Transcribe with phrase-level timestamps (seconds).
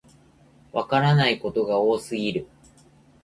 [0.71, 2.47] わからないことが多すぎる